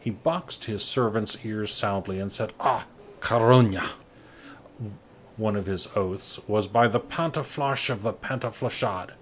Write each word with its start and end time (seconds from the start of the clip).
He 0.00 0.10
boxed 0.10 0.64
his 0.64 0.84
servants' 0.84 1.36
ears 1.44 1.72
soundly, 1.72 2.18
and 2.18 2.32
said: 2.32 2.52
"Ah! 2.58 2.86
carogne!" 3.20 3.80
One 5.36 5.54
of 5.54 5.66
his 5.66 5.86
oaths 5.94 6.40
was: 6.48 6.66
"By 6.66 6.88
the 6.88 6.98
pantoufloche 6.98 7.88
of 7.88 8.02
the 8.02 8.12
pantouflochade!" 8.12 9.12